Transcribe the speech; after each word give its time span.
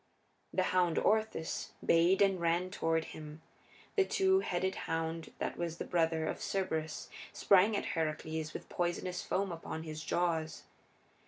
The 0.51 0.63
hound 0.73 0.97
Orthus 0.97 1.73
bayed 1.85 2.23
and 2.23 2.39
ran 2.41 2.71
toward 2.71 3.03
him; 3.05 3.43
the 3.95 4.03
two 4.03 4.39
headed 4.39 4.73
hound 4.89 5.31
that 5.37 5.57
was 5.57 5.77
the 5.77 5.85
brother 5.85 6.25
of 6.25 6.39
Cerberus 6.41 7.07
sprang 7.33 7.77
at 7.77 7.85
Heracles 7.93 8.51
with 8.51 8.67
poisonous 8.67 9.21
foam 9.21 9.51
upon 9.51 9.83
his 9.83 10.03
jaws. 10.03 10.63